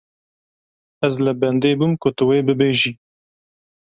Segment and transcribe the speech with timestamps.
[1.07, 2.91] Ez li bendê bûm ku tu wê bibêjî.